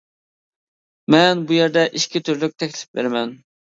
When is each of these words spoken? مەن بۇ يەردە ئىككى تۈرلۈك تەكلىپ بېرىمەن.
مەن 1.17 1.45
بۇ 1.51 1.59
يەردە 1.59 1.87
ئىككى 1.87 2.27
تۈرلۈك 2.27 2.61
تەكلىپ 2.61 3.01
بېرىمەن. 3.03 3.43